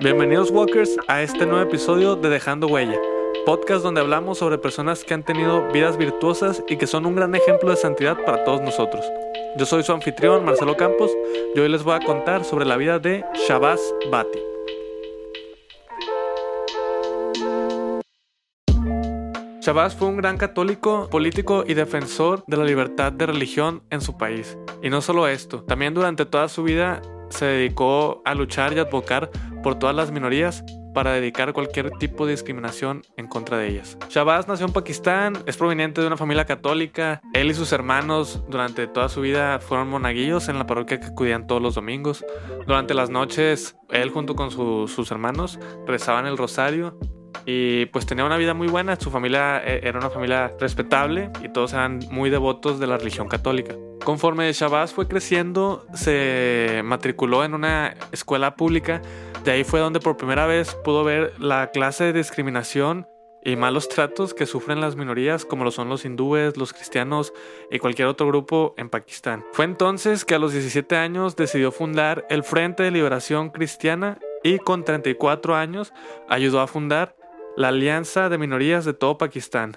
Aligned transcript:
Bienvenidos 0.00 0.50
Walkers 0.50 0.96
a 1.08 1.22
este 1.22 1.44
nuevo 1.44 1.60
episodio 1.60 2.16
de 2.16 2.28
Dejando 2.28 2.66
Huella, 2.66 2.98
podcast 3.44 3.82
donde 3.82 4.00
hablamos 4.00 4.38
sobre 4.38 4.58
personas 4.58 5.04
que 5.04 5.12
han 5.12 5.22
tenido 5.22 5.70
vidas 5.72 5.98
virtuosas 5.98 6.62
y 6.68 6.76
que 6.76 6.86
son 6.86 7.04
un 7.04 7.14
gran 7.14 7.34
ejemplo 7.34 7.70
de 7.70 7.76
santidad 7.76 8.16
para 8.24 8.44
todos 8.44 8.62
nosotros. 8.62 9.04
Yo 9.56 9.66
soy 9.66 9.82
su 9.82 9.92
anfitrión 9.92 10.44
Marcelo 10.44 10.76
Campos 10.76 11.10
y 11.54 11.60
hoy 11.60 11.68
les 11.68 11.82
voy 11.82 11.94
a 11.94 12.00
contar 12.00 12.44
sobre 12.44 12.64
la 12.64 12.76
vida 12.76 12.98
de 12.98 13.24
Shabazz 13.46 13.80
Bati. 14.10 14.38
Shabazz 19.60 19.96
fue 19.96 20.08
un 20.08 20.16
gran 20.16 20.38
católico, 20.38 21.08
político 21.10 21.64
y 21.66 21.74
defensor 21.74 22.44
de 22.46 22.56
la 22.56 22.64
libertad 22.64 23.12
de 23.12 23.26
religión 23.26 23.82
en 23.90 24.00
su 24.00 24.16
país. 24.16 24.56
Y 24.82 24.90
no 24.90 25.00
solo 25.00 25.26
esto, 25.26 25.64
también 25.64 25.92
durante 25.92 26.24
toda 26.24 26.48
su 26.48 26.62
vida 26.62 27.02
se 27.30 27.46
dedicó 27.46 28.22
a 28.24 28.34
luchar 28.34 28.72
y 28.74 28.78
advocar 28.78 29.30
por 29.66 29.80
todas 29.80 29.96
las 29.96 30.12
minorías 30.12 30.62
para 30.94 31.14
dedicar 31.14 31.52
cualquier 31.52 31.90
tipo 31.90 32.24
de 32.24 32.30
discriminación 32.30 33.02
en 33.16 33.26
contra 33.26 33.58
de 33.58 33.66
ellas. 33.66 33.98
Shabazz 34.08 34.46
nació 34.46 34.66
en 34.66 34.72
Pakistán, 34.72 35.36
es 35.44 35.56
proveniente 35.56 36.00
de 36.00 36.06
una 36.06 36.16
familia 36.16 36.44
católica. 36.44 37.20
Él 37.32 37.50
y 37.50 37.54
sus 37.54 37.72
hermanos 37.72 38.44
durante 38.48 38.86
toda 38.86 39.08
su 39.08 39.22
vida 39.22 39.58
fueron 39.58 39.88
monaguillos 39.88 40.48
en 40.48 40.60
la 40.60 40.68
parroquia 40.68 41.00
que 41.00 41.06
acudían 41.06 41.48
todos 41.48 41.60
los 41.60 41.74
domingos. 41.74 42.24
Durante 42.64 42.94
las 42.94 43.10
noches, 43.10 43.76
él 43.90 44.10
junto 44.10 44.36
con 44.36 44.52
sus 44.52 45.10
hermanos 45.10 45.58
rezaban 45.84 46.26
el 46.26 46.38
rosario 46.38 46.96
y 47.44 47.86
pues 47.86 48.06
tenía 48.06 48.24
una 48.24 48.36
vida 48.36 48.54
muy 48.54 48.68
buena. 48.68 48.94
Su 48.94 49.10
familia 49.10 49.60
eh, 49.66 49.80
era 49.82 49.98
una 49.98 50.10
familia 50.10 50.52
respetable 50.60 51.32
y 51.42 51.48
todos 51.48 51.72
eran 51.72 51.98
muy 52.12 52.30
devotos 52.30 52.78
de 52.78 52.86
la 52.86 52.98
religión 52.98 53.26
católica. 53.26 53.74
Conforme 54.04 54.52
Shabazz 54.52 54.92
fue 54.92 55.08
creciendo, 55.08 55.84
se 55.92 56.82
matriculó 56.84 57.42
en 57.42 57.54
una 57.54 57.96
escuela 58.12 58.54
pública 58.54 59.02
de 59.46 59.52
ahí 59.52 59.62
fue 59.62 59.78
donde 59.78 60.00
por 60.00 60.16
primera 60.16 60.44
vez 60.44 60.74
pudo 60.82 61.04
ver 61.04 61.32
la 61.38 61.70
clase 61.70 62.02
de 62.02 62.12
discriminación 62.12 63.06
y 63.44 63.54
malos 63.54 63.88
tratos 63.88 64.34
que 64.34 64.44
sufren 64.44 64.80
las 64.80 64.96
minorías 64.96 65.44
como 65.44 65.62
lo 65.62 65.70
son 65.70 65.88
los 65.88 66.04
hindúes, 66.04 66.56
los 66.56 66.72
cristianos 66.72 67.32
y 67.70 67.78
cualquier 67.78 68.08
otro 68.08 68.26
grupo 68.26 68.74
en 68.76 68.90
Pakistán. 68.90 69.44
Fue 69.52 69.64
entonces 69.64 70.24
que 70.24 70.34
a 70.34 70.40
los 70.40 70.52
17 70.52 70.96
años 70.96 71.36
decidió 71.36 71.70
fundar 71.70 72.26
el 72.28 72.42
Frente 72.42 72.82
de 72.82 72.90
Liberación 72.90 73.50
Cristiana 73.50 74.18
y 74.42 74.58
con 74.58 74.84
34 74.84 75.54
años 75.54 75.92
ayudó 76.28 76.60
a 76.60 76.66
fundar 76.66 77.14
la 77.56 77.68
Alianza 77.68 78.28
de 78.28 78.38
Minorías 78.38 78.84
de 78.84 78.94
todo 78.94 79.16
Pakistán 79.16 79.76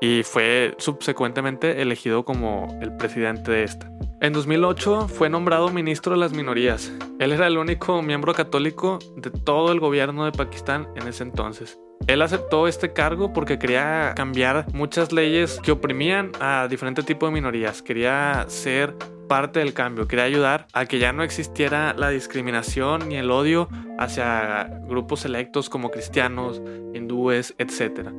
y 0.00 0.22
fue 0.22 0.74
subsecuentemente 0.78 1.82
elegido 1.82 2.24
como 2.24 2.78
el 2.80 2.96
presidente 2.96 3.50
de 3.50 3.64
esta. 3.64 3.92
En 4.22 4.32
2008 4.32 5.08
fue 5.08 5.28
nombrado 5.28 5.68
ministro 5.70 6.12
de 6.12 6.20
las 6.20 6.32
minorías. 6.32 6.92
Él 7.18 7.32
era 7.32 7.48
el 7.48 7.58
único 7.58 8.02
miembro 8.02 8.34
católico 8.34 9.00
de 9.16 9.32
todo 9.32 9.72
el 9.72 9.80
gobierno 9.80 10.24
de 10.24 10.30
Pakistán 10.30 10.86
en 10.94 11.08
ese 11.08 11.24
entonces. 11.24 11.80
Él 12.06 12.22
aceptó 12.22 12.68
este 12.68 12.92
cargo 12.92 13.32
porque 13.32 13.58
quería 13.58 14.12
cambiar 14.14 14.72
muchas 14.72 15.10
leyes 15.10 15.58
que 15.60 15.72
oprimían 15.72 16.30
a 16.38 16.68
diferentes 16.70 17.04
tipos 17.04 17.30
de 17.30 17.34
minorías. 17.34 17.82
Quería 17.82 18.44
ser 18.46 18.94
parte 19.28 19.58
del 19.58 19.74
cambio, 19.74 20.06
quería 20.06 20.26
ayudar 20.26 20.68
a 20.72 20.86
que 20.86 21.00
ya 21.00 21.12
no 21.12 21.24
existiera 21.24 21.92
la 21.92 22.10
discriminación 22.10 23.08
ni 23.08 23.16
el 23.16 23.28
odio 23.28 23.68
hacia 23.98 24.70
grupos 24.86 25.18
selectos 25.18 25.68
como 25.68 25.90
cristianos, 25.90 26.62
hindúes, 26.94 27.56
etc. 27.58 28.10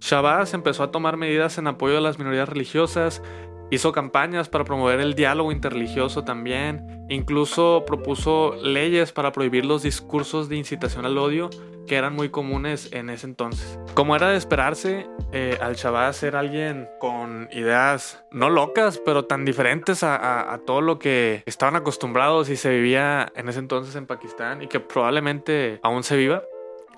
Shabazz 0.00 0.52
empezó 0.52 0.82
a 0.82 0.90
tomar 0.90 1.16
medidas 1.16 1.56
en 1.56 1.66
apoyo 1.66 1.94
de 1.94 2.00
las 2.02 2.18
minorías 2.18 2.48
religiosas 2.48 3.22
Hizo 3.70 3.92
campañas 3.92 4.48
para 4.48 4.64
promover 4.64 5.00
el 5.00 5.14
diálogo 5.14 5.52
interreligioso 5.52 6.24
también. 6.24 7.06
Incluso 7.08 7.84
propuso 7.86 8.56
leyes 8.62 9.12
para 9.12 9.32
prohibir 9.32 9.64
los 9.64 9.82
discursos 9.82 10.48
de 10.48 10.56
incitación 10.56 11.06
al 11.06 11.18
odio 11.18 11.50
que 11.90 11.96
eran 11.96 12.14
muy 12.14 12.28
comunes 12.28 12.92
en 12.92 13.10
ese 13.10 13.26
entonces. 13.26 13.76
Como 13.94 14.14
era 14.14 14.30
de 14.30 14.36
esperarse, 14.36 15.08
eh, 15.32 15.58
Al-Shabaab 15.60 16.14
era 16.22 16.38
alguien 16.38 16.88
con 17.00 17.48
ideas 17.50 18.24
no 18.30 18.48
locas, 18.48 19.02
pero 19.04 19.24
tan 19.24 19.44
diferentes 19.44 20.04
a, 20.04 20.52
a, 20.52 20.58
todo 20.58 20.82
lo 20.82 21.00
que 21.00 21.42
estaban 21.46 21.74
acostumbrados 21.74 22.48
y 22.48 22.56
se 22.56 22.70
vivía 22.70 23.32
en 23.34 23.48
ese 23.48 23.58
entonces 23.58 23.96
en 23.96 24.06
Pakistán 24.06 24.62
y 24.62 24.68
que 24.68 24.78
probablemente 24.78 25.80
aún 25.82 26.04
se 26.04 26.16
viva 26.16 26.44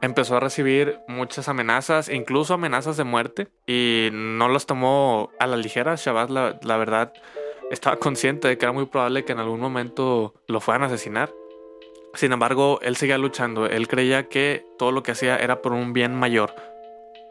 empezó 0.03 0.37
a 0.37 0.41
recibir 0.41 0.99
muchas 1.09 1.49
amenazas, 1.49 2.11
incluso 2.11 2.55
amenazas 2.55 2.97
de 2.99 3.05
muerte, 3.05 3.49
y 3.67 4.11
no 4.13 4.49
las 4.49 4.67
tomó 4.67 5.31
a 5.39 5.47
la 5.47 5.57
ligera. 5.57 5.95
Shabazz, 5.95 6.29
la, 6.29 6.59
la 6.63 6.77
verdad, 6.77 7.13
estaba 7.71 7.97
consciente 7.97 8.49
de 8.49 8.59
que 8.59 8.67
era 8.67 8.73
muy 8.73 8.87
probable 8.87 9.25
que 9.25 9.33
en 9.33 9.39
algún 9.39 9.61
momento 9.61 10.35
lo 10.49 10.61
fueran 10.61 10.83
a 10.83 10.87
asesinar. 10.87 11.33
Sin 12.15 12.33
embargo, 12.33 12.81
él 12.83 12.97
seguía 12.97 13.17
luchando. 13.17 13.67
Él 13.67 13.89
creía 13.89 14.29
que 14.29 14.67
todo 14.77 14.93
lo 14.93 15.03
que 15.03 15.13
hacía 15.13 15.37
era 15.37 15.63
por 15.63 15.73
un 15.73 15.93
bien 15.93 16.15
mayor, 16.15 16.53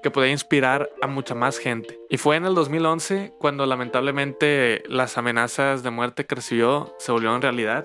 que 0.01 0.09
podía 0.09 0.31
inspirar 0.31 0.89
a 1.01 1.07
mucha 1.07 1.35
más 1.35 1.59
gente. 1.59 1.99
Y 2.09 2.17
fue 2.17 2.37
en 2.37 2.45
el 2.45 2.55
2011 2.55 3.33
cuando 3.37 3.65
lamentablemente 3.65 4.81
las 4.87 5.17
amenazas 5.17 5.83
de 5.83 5.91
muerte 5.91 6.25
que 6.25 6.35
recibió 6.35 6.95
se 6.97 7.11
volvieron 7.11 7.41
realidad 7.41 7.83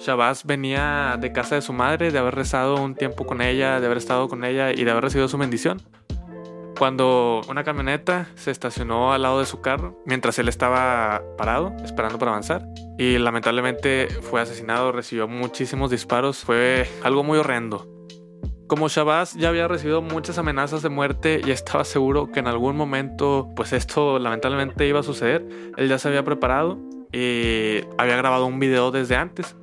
Shabazz 0.00 0.44
venía 0.44 1.18
de 1.20 1.30
casa 1.30 1.56
de 1.56 1.62
su 1.62 1.74
madre, 1.74 2.10
de 2.10 2.18
haber 2.18 2.34
rezado 2.34 2.76
un 2.76 2.94
tiempo 2.94 3.26
con 3.26 3.42
ella, 3.42 3.80
de 3.80 3.86
haber 3.86 3.98
estado 3.98 4.28
con 4.28 4.44
ella 4.44 4.72
y 4.72 4.84
de 4.84 4.90
haber 4.90 5.04
recibido 5.04 5.28
su 5.28 5.36
bendición. 5.36 5.82
Cuando 6.78 7.42
una 7.50 7.64
camioneta 7.64 8.28
se 8.34 8.50
estacionó 8.50 9.12
al 9.12 9.20
lado 9.20 9.40
de 9.40 9.46
su 9.46 9.60
carro, 9.60 10.02
mientras 10.06 10.38
él 10.38 10.48
estaba 10.48 11.22
parado, 11.36 11.74
esperando 11.84 12.18
para 12.18 12.30
avanzar, 12.30 12.66
y 12.96 13.18
lamentablemente 13.18 14.08
fue 14.22 14.40
asesinado, 14.40 14.90
recibió 14.90 15.28
muchísimos 15.28 15.90
disparos, 15.90 16.38
fue 16.38 16.88
algo 17.02 17.22
muy 17.22 17.36
horrendo. 17.36 17.86
Como 18.66 18.88
Shabazz 18.88 19.34
ya 19.34 19.50
había 19.50 19.68
recibido 19.68 20.00
muchas 20.00 20.38
amenazas 20.38 20.80
de 20.80 20.88
muerte 20.88 21.42
y 21.44 21.50
estaba 21.50 21.84
seguro 21.84 22.30
que 22.32 22.40
en 22.40 22.46
algún 22.46 22.74
momento 22.74 23.50
pues 23.54 23.74
esto 23.74 24.18
lamentablemente 24.18 24.86
iba 24.86 25.00
a 25.00 25.02
suceder, 25.02 25.46
él 25.76 25.88
ya 25.88 25.98
se 25.98 26.08
había 26.08 26.24
preparado 26.24 26.78
y 27.12 27.80
había 27.98 28.16
grabado 28.16 28.46
un 28.46 28.60
video 28.60 28.90
desde 28.92 29.16
antes 29.16 29.56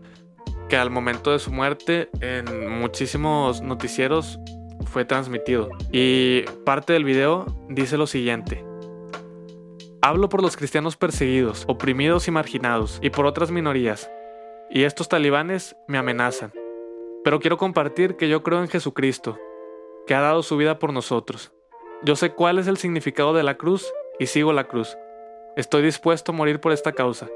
que 0.69 0.77
al 0.77 0.89
momento 0.89 1.31
de 1.31 1.39
su 1.39 1.51
muerte 1.51 2.09
en 2.19 2.69
muchísimos 2.69 3.61
noticieros 3.61 4.39
fue 4.85 5.05
transmitido. 5.05 5.69
Y 5.91 6.41
parte 6.65 6.93
del 6.93 7.03
video 7.03 7.45
dice 7.69 7.97
lo 7.97 8.07
siguiente. 8.07 8.63
Hablo 10.01 10.29
por 10.29 10.41
los 10.41 10.55
cristianos 10.55 10.95
perseguidos, 10.95 11.65
oprimidos 11.67 12.27
y 12.27 12.31
marginados, 12.31 12.99
y 13.01 13.09
por 13.09 13.25
otras 13.25 13.51
minorías. 13.51 14.09
Y 14.69 14.83
estos 14.83 15.09
talibanes 15.09 15.75
me 15.87 15.97
amenazan. 15.97 16.53
Pero 17.23 17.39
quiero 17.39 17.57
compartir 17.57 18.15
que 18.15 18.29
yo 18.29 18.43
creo 18.43 18.61
en 18.61 18.69
Jesucristo, 18.69 19.37
que 20.05 20.13
ha 20.13 20.21
dado 20.21 20.43
su 20.43 20.55
vida 20.55 20.79
por 20.79 20.93
nosotros. 20.93 21.51
Yo 22.03 22.15
sé 22.15 22.31
cuál 22.31 22.59
es 22.59 22.67
el 22.67 22.77
significado 22.77 23.33
de 23.33 23.43
la 23.43 23.57
cruz 23.57 23.91
y 24.19 24.27
sigo 24.27 24.53
la 24.53 24.67
cruz. 24.67 24.97
Estoy 25.55 25.81
dispuesto 25.81 26.31
a 26.31 26.35
morir 26.35 26.59
por 26.59 26.71
esta 26.71 26.91
causa. 26.91 27.27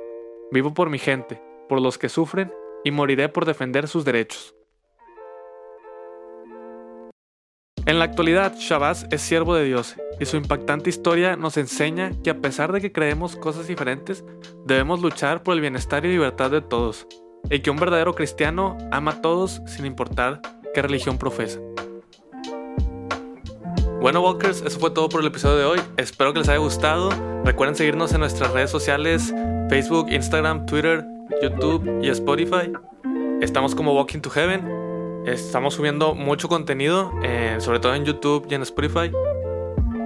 Vivo 0.51 0.73
por 0.73 0.89
mi 0.89 0.99
gente, 0.99 1.41
por 1.67 1.81
los 1.81 1.97
que 1.97 2.09
sufren 2.09 2.53
y 2.83 2.91
moriré 2.91 3.29
por 3.29 3.45
defender 3.45 3.87
sus 3.87 4.05
derechos. 4.05 4.55
En 7.85 7.97
la 7.97 8.05
actualidad, 8.05 8.55
Shabazz 8.57 9.07
es 9.09 9.21
siervo 9.21 9.55
de 9.55 9.65
Dios 9.65 9.95
y 10.19 10.25
su 10.25 10.37
impactante 10.37 10.89
historia 10.89 11.35
nos 11.35 11.57
enseña 11.57 12.11
que 12.23 12.29
a 12.29 12.39
pesar 12.39 12.71
de 12.71 12.79
que 12.79 12.91
creemos 12.91 13.35
cosas 13.35 13.67
diferentes, 13.67 14.23
debemos 14.65 15.01
luchar 15.01 15.41
por 15.41 15.55
el 15.55 15.61
bienestar 15.61 16.05
y 16.05 16.09
libertad 16.09 16.51
de 16.51 16.61
todos, 16.61 17.07
y 17.49 17.59
que 17.59 17.71
un 17.71 17.77
verdadero 17.77 18.13
cristiano 18.13 18.77
ama 18.91 19.11
a 19.11 19.21
todos 19.21 19.61
sin 19.65 19.87
importar 19.87 20.41
qué 20.75 20.83
religión 20.83 21.17
profesa. 21.17 21.59
Bueno, 23.99 24.21
Walkers, 24.21 24.61
eso 24.61 24.79
fue 24.79 24.91
todo 24.91 25.09
por 25.09 25.21
el 25.21 25.27
episodio 25.27 25.57
de 25.57 25.65
hoy. 25.65 25.79
Espero 25.97 26.33
que 26.33 26.39
les 26.39 26.49
haya 26.49 26.57
gustado. 26.57 27.11
Recuerden 27.43 27.75
seguirnos 27.75 28.13
en 28.13 28.21
nuestras 28.21 28.51
redes 28.51 28.71
sociales, 28.71 29.33
Facebook, 29.71 30.11
Instagram, 30.11 30.65
Twitter, 30.65 31.05
YouTube 31.41 32.03
y 32.03 32.09
Spotify. 32.09 32.73
Estamos 33.39 33.73
como 33.73 33.93
Walking 33.93 34.19
to 34.19 34.29
Heaven. 34.29 35.23
Estamos 35.25 35.75
subiendo 35.75 36.13
mucho 36.13 36.49
contenido, 36.49 37.13
eh, 37.23 37.55
sobre 37.59 37.79
todo 37.79 37.95
en 37.95 38.03
YouTube 38.03 38.47
y 38.49 38.55
en 38.55 38.63
Spotify. 38.63 39.13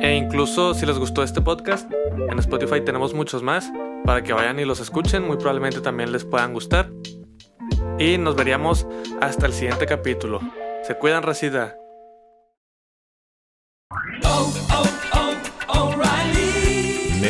E 0.01 0.17
incluso 0.17 0.75
si 0.75 0.85
les 0.85 0.99
gustó 0.99 1.23
este 1.23 1.41
podcast, 1.41 1.91
en 1.91 2.37
Spotify 2.37 2.81
tenemos 2.81 3.15
muchos 3.15 3.41
más 3.41 3.71
para 4.05 4.21
que 4.21 4.33
vayan 4.33 4.59
y 4.59 4.65
los 4.65 4.79
escuchen. 4.79 5.25
Muy 5.25 5.37
probablemente 5.37 5.81
también 5.81 6.11
les 6.11 6.25
puedan 6.25 6.53
gustar. 6.53 6.91
y 7.97 8.19
nos 8.19 8.35
veríamos 8.35 8.85
hasta 9.19 9.47
el 9.47 9.53
siguiente 9.53 9.87
capítulo. 9.87 10.41
Se 10.83 10.93
cuidan, 10.93 11.23
Resida. 11.23 11.75